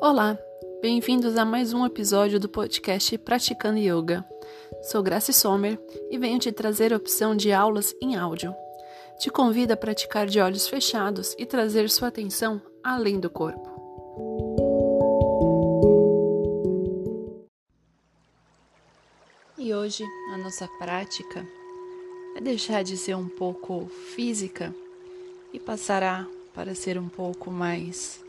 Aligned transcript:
Olá, 0.00 0.38
bem-vindos 0.82 1.38
a 1.38 1.44
mais 1.44 1.72
um 1.72 1.84
episódio 1.86 2.38
do 2.38 2.48
podcast 2.48 3.16
Praticando 3.18 3.78
Yoga. 3.78 4.24
Sou 4.82 5.02
Grace 5.02 5.32
Sommer 5.32 5.80
e 6.10 6.18
venho 6.18 6.38
te 6.38 6.52
trazer 6.52 6.92
a 6.92 6.96
opção 6.98 7.34
de 7.34 7.50
aulas 7.50 7.94
em 8.02 8.14
áudio. 8.14 8.54
Te 9.18 9.30
convido 9.30 9.72
a 9.72 9.76
praticar 9.76 10.26
de 10.26 10.38
olhos 10.38 10.68
fechados 10.68 11.34
e 11.38 11.46
trazer 11.46 11.88
sua 11.88 12.08
atenção 12.08 12.60
além 12.84 13.18
do 13.18 13.30
corpo. 13.30 13.74
E 19.58 19.74
hoje 19.74 20.04
a 20.32 20.36
nossa 20.36 20.68
prática 20.78 21.46
é 22.36 22.40
deixar 22.40 22.84
de 22.84 22.98
ser 22.98 23.16
um 23.16 23.28
pouco 23.28 23.86
física 24.14 24.74
e 25.52 25.58
passará 25.58 26.26
para 26.54 26.74
ser 26.74 26.98
um 26.98 27.08
pouco 27.08 27.50
mais 27.50 28.22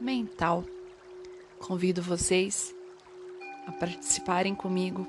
mental. 0.00 0.64
Convido 1.62 2.02
vocês 2.02 2.74
a 3.68 3.72
participarem 3.72 4.52
comigo 4.52 5.06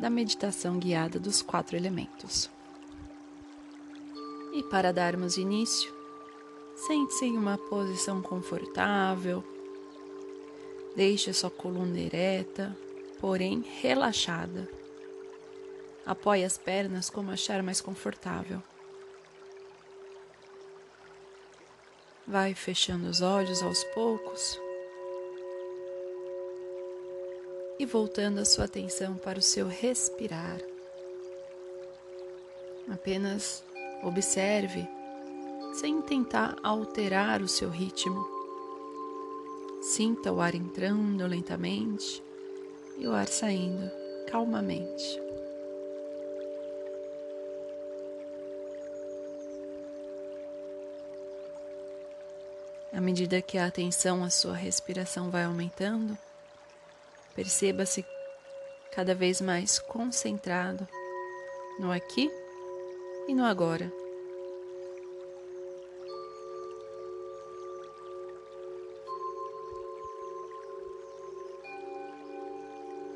da 0.00 0.08
meditação 0.08 0.78
guiada 0.78 1.20
dos 1.20 1.42
quatro 1.42 1.76
elementos. 1.76 2.50
E 4.54 4.62
para 4.64 4.90
darmos 4.90 5.36
início, 5.36 5.94
sente-se 6.74 7.26
em 7.26 7.36
uma 7.36 7.58
posição 7.58 8.22
confortável, 8.22 9.44
deixe 10.96 11.30
sua 11.34 11.50
coluna 11.50 12.00
ereta, 12.00 12.74
porém 13.20 13.62
relaxada. 13.82 14.66
Apoie 16.06 16.42
as 16.42 16.56
pernas 16.56 17.10
como 17.10 17.30
achar 17.30 17.62
mais 17.62 17.82
confortável. 17.82 18.62
Vai 22.26 22.54
fechando 22.54 23.08
os 23.08 23.20
olhos 23.20 23.62
aos 23.62 23.84
poucos 23.84 24.58
e 27.82 27.84
voltando 27.84 28.38
a 28.38 28.44
sua 28.44 28.66
atenção 28.66 29.16
para 29.16 29.40
o 29.40 29.42
seu 29.42 29.66
respirar. 29.66 30.60
Apenas 32.88 33.64
observe, 34.04 34.86
sem 35.74 36.00
tentar 36.00 36.56
alterar 36.62 37.42
o 37.42 37.48
seu 37.48 37.68
ritmo. 37.68 38.24
Sinta 39.80 40.32
o 40.32 40.40
ar 40.40 40.54
entrando 40.54 41.26
lentamente 41.26 42.22
e 42.98 43.04
o 43.08 43.12
ar 43.12 43.26
saindo 43.26 43.90
calmamente. 44.30 45.20
À 52.92 53.00
medida 53.00 53.42
que 53.42 53.58
a 53.58 53.66
atenção 53.66 54.22
à 54.22 54.30
sua 54.30 54.54
respiração 54.54 55.32
vai 55.32 55.42
aumentando, 55.42 56.16
Perceba-se 57.34 58.04
cada 58.92 59.14
vez 59.14 59.40
mais 59.40 59.78
concentrado 59.78 60.86
no 61.78 61.90
aqui 61.90 62.30
e 63.26 63.34
no 63.34 63.44
agora. 63.44 63.90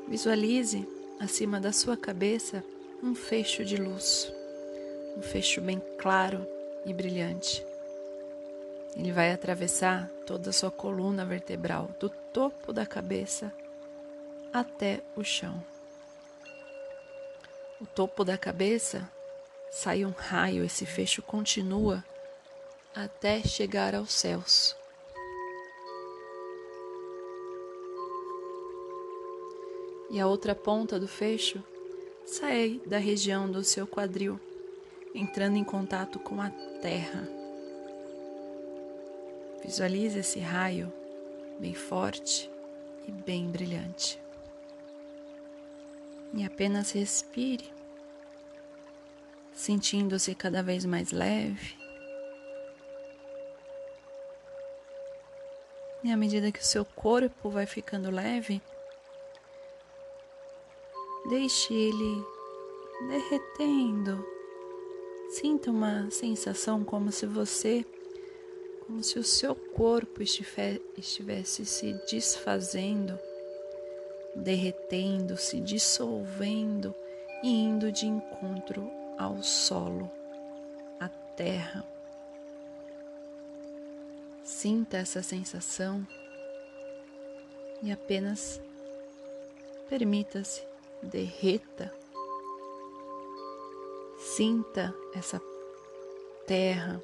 Visualize 0.07 0.87
acima 1.19 1.59
da 1.59 1.71
sua 1.71 1.95
cabeça 1.95 2.63
um 3.03 3.13
fecho 3.13 3.63
de 3.63 3.77
luz, 3.77 4.33
um 5.15 5.21
fecho 5.21 5.61
bem 5.61 5.79
claro 5.99 6.47
e 6.85 6.93
brilhante. 6.93 7.63
Ele 8.95 9.11
vai 9.11 9.31
atravessar 9.31 10.09
toda 10.25 10.49
a 10.49 10.53
sua 10.53 10.71
coluna 10.71 11.23
vertebral, 11.23 11.91
do 11.99 12.09
topo 12.09 12.73
da 12.73 12.85
cabeça 12.85 13.53
até 14.59 15.03
o 15.15 15.23
chão. 15.23 15.63
O 17.79 17.85
topo 17.85 18.23
da 18.23 18.37
cabeça 18.37 19.07
sai 19.71 20.03
um 20.03 20.09
raio, 20.09 20.63
esse 20.63 20.85
fecho 20.85 21.21
continua 21.21 22.03
até 22.95 23.41
chegar 23.43 23.93
aos 23.93 24.11
céus. 24.11 24.75
E 30.09 30.19
a 30.19 30.25
outra 30.25 30.55
ponta 30.55 30.99
do 30.99 31.07
fecho 31.07 31.63
sai 32.25 32.81
da 32.85 32.97
região 32.97 33.51
do 33.51 33.63
seu 33.63 33.85
quadril, 33.85 34.39
entrando 35.13 35.57
em 35.57 35.63
contato 35.63 36.17
com 36.17 36.41
a 36.41 36.49
terra. 36.81 37.27
Visualize 39.63 40.17
esse 40.17 40.39
raio 40.39 40.91
bem 41.59 41.75
forte 41.75 42.49
e 43.07 43.11
bem 43.11 43.47
brilhante 43.47 44.26
e 46.33 46.43
apenas 46.45 46.91
respire, 46.91 47.71
sentindo-se 49.53 50.35
cada 50.35 50.61
vez 50.61 50.85
mais 50.85 51.11
leve. 51.11 51.75
E 56.03 56.11
à 56.11 56.17
medida 56.17 56.51
que 56.51 56.59
o 56.59 56.65
seu 56.65 56.85
corpo 56.85 57.49
vai 57.49 57.65
ficando 57.65 58.11
leve, 58.11 58.61
deixe 61.29 61.73
ele 61.73 62.23
derretendo. 63.07 64.25
Sinta 65.31 65.69
uma 65.69 66.09
sensação 66.09 66.83
como 66.83 67.11
se 67.11 67.25
você, 67.25 67.85
como 68.85 69.03
se 69.03 69.19
o 69.19 69.23
seu 69.23 69.53
corpo 69.53 70.21
estivesse 70.21 71.65
se 71.65 71.93
desfazendo 72.09 73.19
derretendo, 74.37 75.35
se 75.35 75.59
dissolvendo 75.59 76.93
e 77.43 77.49
indo 77.49 77.91
de 77.91 78.05
encontro 78.05 78.89
ao 79.17 79.41
solo, 79.41 80.09
à 80.99 81.09
terra. 81.09 81.83
Sinta 84.43 84.97
essa 84.97 85.21
sensação 85.21 86.07
e 87.81 87.91
apenas 87.91 88.61
permita-se, 89.89 90.63
derreta. 91.01 91.93
Sinta 94.19 94.93
essa 95.13 95.41
terra, 96.45 97.01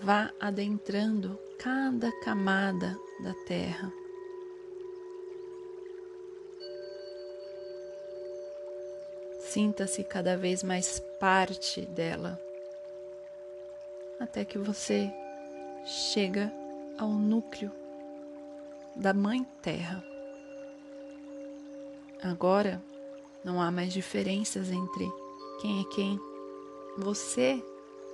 vá 0.00 0.30
adentrando 0.40 1.38
cada 1.58 2.10
camada 2.20 2.98
da 3.22 3.32
terra 3.46 4.01
Sinta-se 9.52 10.02
cada 10.02 10.34
vez 10.34 10.62
mais 10.62 10.98
parte 11.20 11.82
dela, 11.82 12.40
até 14.18 14.46
que 14.46 14.56
você 14.56 15.12
chega 15.84 16.50
ao 16.96 17.10
núcleo 17.10 17.70
da 18.96 19.12
Mãe 19.12 19.46
Terra. 19.60 20.02
Agora 22.22 22.82
não 23.44 23.60
há 23.60 23.70
mais 23.70 23.92
diferenças 23.92 24.70
entre 24.70 25.06
quem 25.60 25.82
é 25.82 25.84
quem. 25.94 26.18
Você 26.96 27.62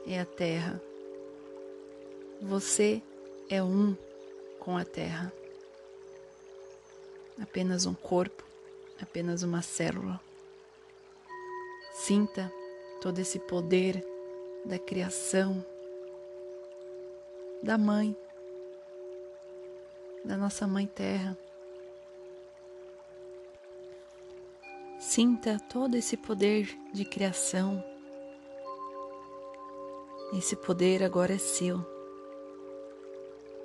é 0.09 0.19
a 0.19 0.27
Terra. 0.27 0.83
Você 2.43 3.01
é 3.49 3.63
um 3.63 3.97
com 4.59 4.77
a 4.77 4.85
Terra. 4.85 5.33
Apenas 7.41 7.87
um 7.87 7.95
corpo, 7.95 8.43
apenas 9.01 9.45
uma 9.45 9.63
célula. 9.63 10.21
Sinta 12.01 12.51
todo 13.01 13.19
esse 13.19 13.41
poder 13.41 14.03
da 14.65 14.79
criação, 14.79 15.63
da 17.61 17.77
Mãe, 17.77 18.17
da 20.25 20.37
nossa 20.37 20.67
Mãe 20.67 20.87
Terra. 20.87 21.37
Sinta 24.99 25.59
todo 25.69 25.97
esse 25.97 26.17
poder 26.17 26.69
de 26.95 27.05
criação. 27.05 27.85
Esse 30.33 30.55
poder 30.55 31.03
agora 31.03 31.35
é 31.35 31.39
seu. 31.39 31.85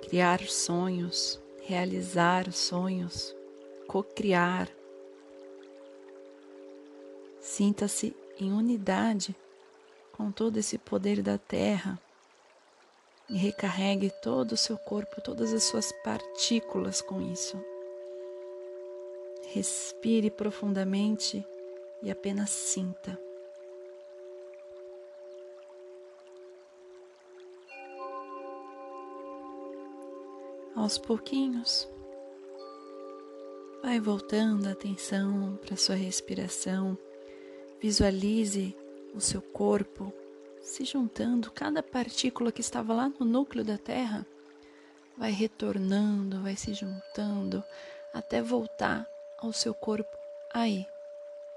Criar 0.02 0.40
sonhos, 0.40 1.40
realizar 1.62 2.52
sonhos, 2.52 3.34
co-criar. 3.86 4.68
Sinta-se 7.40 8.23
em 8.38 8.52
unidade 8.52 9.34
com 10.12 10.30
todo 10.30 10.56
esse 10.58 10.78
poder 10.78 11.22
da 11.22 11.38
terra 11.38 11.98
e 13.28 13.36
recarregue 13.36 14.12
todo 14.22 14.52
o 14.52 14.56
seu 14.56 14.76
corpo, 14.76 15.20
todas 15.20 15.52
as 15.52 15.64
suas 15.64 15.92
partículas 16.04 17.00
com 17.00 17.20
isso. 17.20 17.62
Respire 19.52 20.30
profundamente 20.30 21.44
e 22.02 22.10
apenas 22.10 22.50
sinta. 22.50 23.18
Aos 30.76 30.98
pouquinhos, 30.98 31.88
Vai 33.84 34.00
voltando 34.00 34.66
a 34.66 34.72
atenção 34.72 35.58
para 35.60 35.76
sua 35.76 35.94
respiração. 35.94 36.96
Visualize 37.80 38.76
o 39.14 39.20
seu 39.20 39.42
corpo 39.42 40.12
se 40.60 40.84
juntando, 40.84 41.50
cada 41.50 41.82
partícula 41.82 42.50
que 42.50 42.60
estava 42.60 42.94
lá 42.94 43.08
no 43.08 43.26
núcleo 43.26 43.62
da 43.62 43.76
Terra 43.76 44.26
vai 45.16 45.30
retornando, 45.30 46.42
vai 46.42 46.56
se 46.56 46.74
juntando 46.74 47.62
até 48.12 48.42
voltar 48.42 49.06
ao 49.38 49.52
seu 49.52 49.74
corpo 49.74 50.16
aí, 50.52 50.86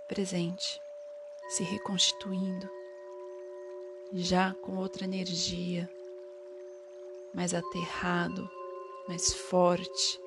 presente, 0.07 0.81
se 1.49 1.63
reconstituindo, 1.63 2.69
já 4.13 4.53
com 4.55 4.77
outra 4.77 5.05
energia, 5.05 5.89
mais 7.33 7.53
aterrado, 7.53 8.49
mais 9.07 9.33
forte, 9.33 10.19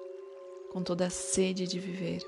com 0.72 0.82
toda 0.82 1.06
a 1.06 1.10
sede 1.10 1.66
de 1.66 1.78
viver. 1.78 2.22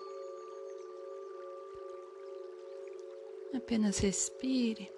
Apenas 3.55 3.99
respire. 3.99 4.91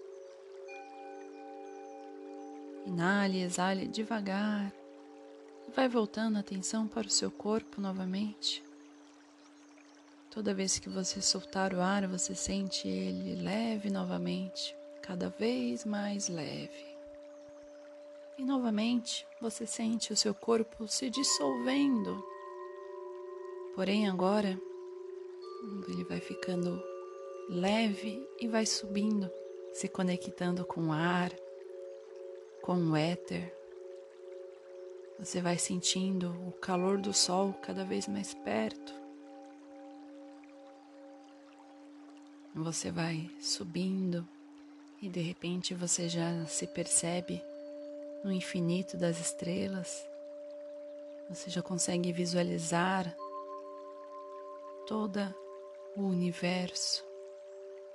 Inale, 2.87 3.43
exale 3.43 3.89
devagar. 3.89 4.73
Vai 5.75 5.89
voltando 5.89 6.37
a 6.37 6.41
atenção 6.41 6.87
para 6.87 7.07
o 7.07 7.11
seu 7.11 7.31
corpo 7.31 7.81
novamente. 7.81 8.63
Toda 10.31 10.55
vez 10.55 10.79
que 10.79 10.89
você 10.89 11.21
soltar 11.21 11.73
o 11.73 11.81
ar, 11.81 12.07
você 12.07 12.35
sente 12.35 12.87
ele 12.87 13.41
leve 13.43 13.91
novamente, 13.91 14.75
cada 15.03 15.29
vez 15.31 15.85
mais 15.85 16.29
leve. 16.29 16.85
E 18.37 18.45
novamente 18.45 19.27
você 19.41 19.65
sente 19.65 20.13
o 20.13 20.17
seu 20.17 20.35
corpo 20.35 20.89
se 20.89 21.09
dissolvendo. 21.09 22.23
Porém, 23.75 24.09
agora 24.09 24.61
ele 25.89 26.05
vai 26.05 26.21
ficando 26.21 26.83
leve 27.49 28.27
e 28.41 28.49
vai 28.49 28.65
subindo, 28.65 29.31
se 29.73 29.89
conectando 29.89 30.65
com 30.65 30.89
o 30.89 30.93
ar, 30.93 31.31
com 32.63 32.77
o 32.77 32.97
éter. 32.97 33.55
Você 35.19 35.41
vai 35.41 35.59
sentindo 35.59 36.31
o 36.49 36.53
calor 36.53 36.99
do 36.99 37.13
sol 37.13 37.55
cada 37.63 37.85
vez 37.85 38.09
mais 38.09 38.35
perto. 38.35 38.93
Você 42.55 42.91
vai 42.91 43.31
subindo 43.41 44.27
e 45.03 45.09
de 45.09 45.21
repente 45.21 45.75
você 45.75 46.09
já 46.09 46.47
se 46.47 46.67
percebe 46.67 47.43
no 48.25 48.33
infinito 48.33 48.97
das 48.97 49.21
estrelas. 49.21 50.05
Você 51.29 51.51
já 51.51 51.63
consegue 51.63 52.13
visualizar 52.13 53.15
toda 54.87 55.35
o 55.97 56.03
universo 56.03 57.05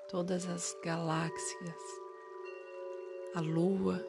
todas 0.09 0.47
as 0.47 0.75
galáxias, 0.83 1.83
a 3.35 3.39
lua. 3.39 4.03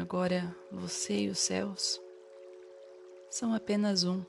Agora 0.00 0.54
você 0.70 1.22
e 1.22 1.28
os 1.28 1.40
céus 1.40 2.00
são 3.28 3.52
apenas 3.52 4.04
um. 4.04 4.24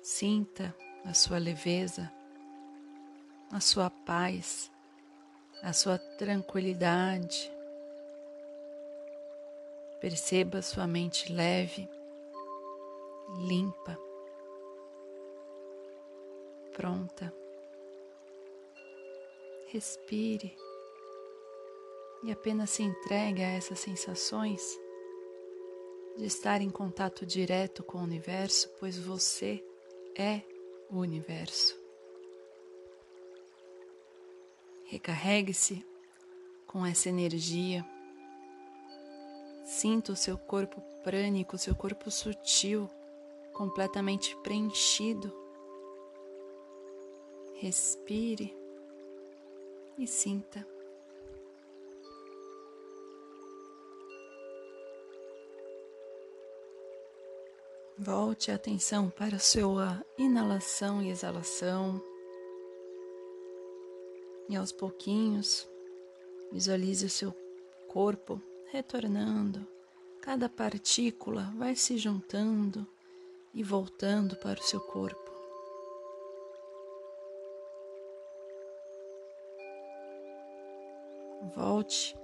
Sinta 0.00 0.74
a 1.04 1.12
sua 1.12 1.38
leveza, 1.38 2.10
a 3.50 3.58
sua 3.58 3.90
paz, 3.90 4.70
a 5.62 5.72
sua 5.72 5.98
tranquilidade. 5.98 7.50
Perceba 10.00 10.62
sua 10.62 10.86
mente 10.86 11.32
leve, 11.32 11.88
limpa 13.46 13.98
pronta. 16.72 17.32
Respire 19.68 20.54
e 22.22 22.30
apenas 22.30 22.70
se 22.70 22.82
entregue 22.82 23.42
a 23.42 23.50
essas 23.50 23.78
sensações 23.78 24.78
de 26.16 26.26
estar 26.26 26.60
em 26.60 26.70
contato 26.70 27.24
direto 27.24 27.82
com 27.82 27.98
o 27.98 28.02
universo, 28.02 28.70
pois 28.78 28.98
você 28.98 29.64
é 30.16 30.42
o 30.90 30.98
universo. 30.98 31.80
Recarregue-se 34.84 35.84
com 36.66 36.84
essa 36.84 37.08
energia. 37.08 37.84
Sinta 39.64 40.12
o 40.12 40.16
seu 40.16 40.36
corpo 40.36 40.82
prânico, 41.02 41.56
o 41.56 41.58
seu 41.58 41.74
corpo 41.74 42.10
sutil, 42.10 42.90
completamente 43.54 44.36
preenchido 44.42 45.41
Respire 47.62 48.52
e 49.96 50.04
sinta. 50.04 50.66
Volte 57.96 58.50
a 58.50 58.56
atenção 58.56 59.08
para 59.10 59.36
a 59.36 59.38
sua 59.38 60.04
inalação 60.18 61.00
e 61.00 61.10
exalação. 61.10 62.02
E 64.48 64.56
aos 64.56 64.72
pouquinhos, 64.72 65.68
visualize 66.50 67.06
o 67.06 67.10
seu 67.10 67.32
corpo 67.86 68.42
retornando. 68.72 69.64
Cada 70.20 70.48
partícula 70.48 71.54
vai 71.56 71.76
se 71.76 71.96
juntando 71.96 72.84
e 73.54 73.62
voltando 73.62 74.34
para 74.34 74.58
o 74.58 74.64
seu 74.64 74.80
corpo. 74.80 75.21
Volte 81.50 82.16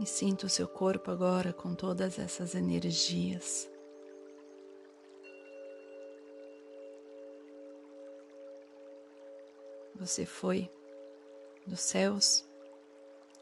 e 0.00 0.04
sinta 0.04 0.46
o 0.46 0.48
seu 0.50 0.66
corpo 0.66 1.10
agora 1.10 1.52
com 1.52 1.74
todas 1.74 2.18
essas 2.18 2.54
energias. 2.54 3.70
Você 9.94 10.26
foi 10.26 10.68
dos 11.66 11.80
céus 11.80 12.44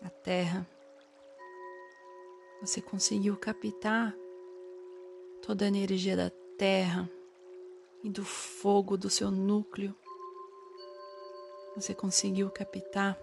à 0.02 0.10
terra. 0.10 0.66
Você 2.60 2.80
conseguiu 2.80 3.36
captar 3.36 4.14
toda 5.42 5.64
a 5.64 5.68
energia 5.68 6.16
da 6.16 6.30
terra 6.56 7.10
e 8.02 8.10
do 8.10 8.24
fogo 8.24 8.96
do 8.96 9.10
seu 9.10 9.30
núcleo. 9.30 9.94
Você 11.74 11.94
conseguiu 11.94 12.50
captar 12.50 13.18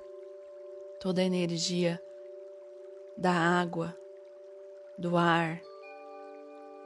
toda 1.02 1.20
a 1.20 1.26
energia 1.26 2.00
da 3.18 3.32
água, 3.32 3.98
do 5.00 5.18
ar, 5.18 5.60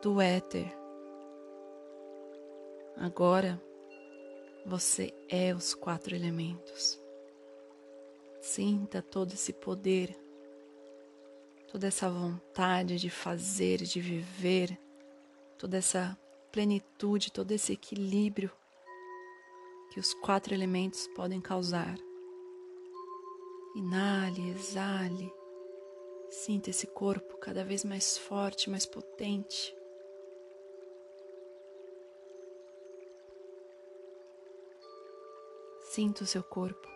do 0.01 0.21
éter. 0.21 0.73
Agora 2.95 3.61
você 4.65 5.13
é 5.27 5.53
os 5.53 5.73
quatro 5.73 6.15
elementos. 6.15 6.97
Sinta 8.39 9.01
todo 9.01 9.33
esse 9.33 9.51
poder, 9.51 10.17
toda 11.67 11.87
essa 11.87 12.09
vontade 12.09 12.95
de 12.95 13.09
fazer, 13.09 13.79
de 13.79 13.99
viver, 13.99 14.79
toda 15.57 15.75
essa 15.75 16.17
plenitude, 16.53 17.33
todo 17.33 17.51
esse 17.51 17.73
equilíbrio 17.73 18.49
que 19.91 19.99
os 19.99 20.13
quatro 20.13 20.53
elementos 20.53 21.05
podem 21.17 21.41
causar. 21.41 21.97
Inale, 23.75 24.51
exale. 24.51 25.33
Sinta 26.29 26.69
esse 26.69 26.87
corpo 26.87 27.37
cada 27.37 27.61
vez 27.65 27.83
mais 27.83 28.17
forte, 28.17 28.69
mais 28.69 28.85
potente. 28.85 29.75
Sinta 35.81 36.23
o 36.23 36.25
seu 36.25 36.41
corpo. 36.41 36.87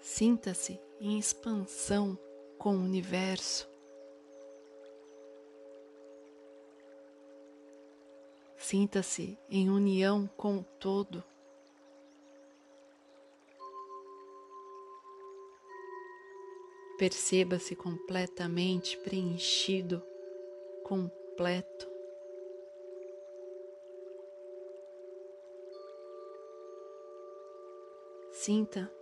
Sinta-se 0.00 0.80
em 0.98 1.18
expansão 1.18 2.18
com 2.56 2.74
o 2.74 2.82
universo. 2.82 3.68
Sinta-se 8.56 9.38
em 9.50 9.68
união 9.68 10.26
com 10.38 10.58
o 10.58 10.64
todo. 10.78 11.22
Perceba-se 17.00 17.74
completamente 17.74 18.98
preenchido, 18.98 20.02
completo. 20.84 21.88
Sinta 28.30 28.92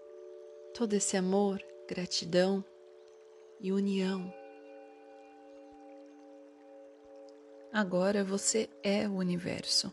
todo 0.73 0.93
esse 0.93 1.17
amor, 1.17 1.61
gratidão 1.89 2.65
e 3.59 3.73
união. 3.73 4.33
Agora 7.73 8.23
você 8.23 8.71
é 8.81 9.09
o 9.09 9.15
universo. 9.15 9.93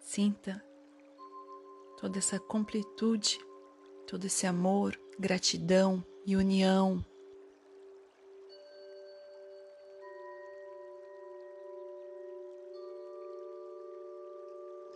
Sinta 0.00 0.60
toda 2.04 2.18
essa 2.18 2.38
completude, 2.38 3.38
todo 4.06 4.26
esse 4.26 4.46
amor, 4.46 4.94
gratidão 5.18 6.04
e 6.26 6.36
união. 6.36 7.02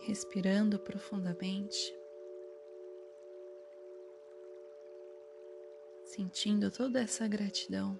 Respirando 0.01 0.77
profundamente, 0.77 1.91
sentindo 6.03 6.69
toda 6.69 7.01
essa 7.01 7.27
gratidão. 7.27 7.99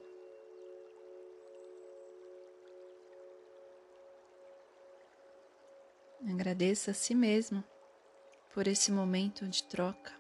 Agradeça 6.28 6.92
a 6.92 6.94
si 6.94 7.16
mesmo 7.16 7.64
por 8.60 8.68
esse 8.68 8.92
momento 8.92 9.48
de 9.48 9.64
troca, 9.64 10.12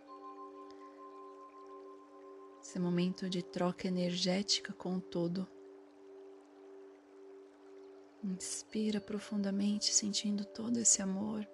esse 2.64 2.80
momento 2.80 3.30
de 3.30 3.44
troca 3.44 3.86
energética 3.86 4.72
com 4.72 4.96
o 4.96 5.02
todo. 5.02 5.46
Inspira 8.24 9.02
profundamente, 9.02 9.94
sentindo 9.94 10.46
todo 10.46 10.78
esse 10.80 11.02
amor, 11.02 11.46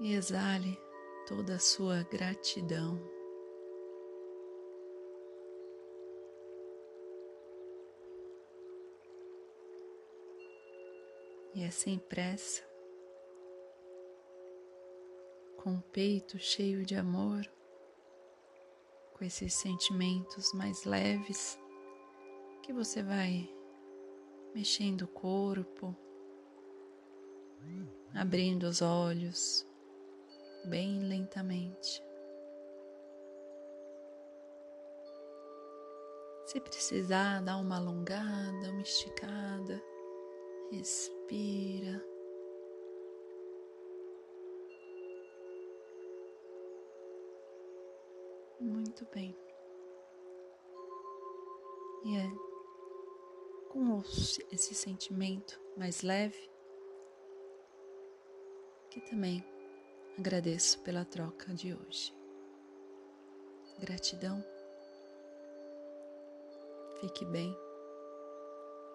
e 0.00 0.14
exale 0.14 0.74
toda 1.26 1.56
a 1.56 1.58
sua 1.58 2.02
gratidão. 2.04 2.98
E 11.54 11.62
é 11.62 11.70
sem 11.70 11.98
pressa, 11.98 12.67
com 15.58 15.74
o 15.74 15.82
peito 15.82 16.38
cheio 16.38 16.86
de 16.86 16.94
amor, 16.94 17.44
com 19.14 19.24
esses 19.24 19.52
sentimentos 19.54 20.52
mais 20.54 20.84
leves, 20.84 21.58
que 22.62 22.72
você 22.72 23.02
vai 23.02 23.48
mexendo 24.54 25.02
o 25.02 25.08
corpo, 25.08 25.94
abrindo 28.14 28.64
os 28.64 28.80
olhos 28.80 29.66
bem 30.64 31.00
lentamente. 31.00 32.02
Se 36.46 36.60
precisar, 36.60 37.42
dá 37.42 37.56
uma 37.58 37.76
alongada, 37.76 38.70
uma 38.70 38.80
esticada. 38.80 39.82
Respira. 40.70 42.02
Muito 48.60 49.06
bem. 49.14 49.36
E 52.04 52.16
é 52.16 52.48
com 53.70 54.00
esse 54.50 54.74
sentimento 54.74 55.60
mais 55.76 56.02
leve 56.02 56.50
que 58.90 59.00
também 59.10 59.44
agradeço 60.18 60.80
pela 60.80 61.04
troca 61.04 61.52
de 61.54 61.74
hoje. 61.74 62.12
Gratidão. 63.78 64.44
Fique 67.00 67.24
bem. 67.26 67.56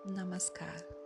Namaskar. 0.05 1.02